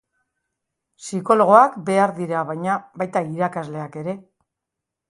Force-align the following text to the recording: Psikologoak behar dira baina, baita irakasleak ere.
Psikologoak 1.01 1.77
behar 1.91 2.15
dira 2.17 2.43
baina, 2.51 2.81
baita 3.03 3.25
irakasleak 3.37 4.05
ere. 4.05 4.19